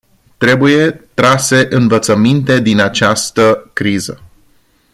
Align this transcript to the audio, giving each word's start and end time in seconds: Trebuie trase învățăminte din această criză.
Trebuie 0.37 0.91
trase 1.13 1.67
învățăminte 1.75 2.59
din 2.59 2.79
această 2.79 3.69
criză. 3.73 4.19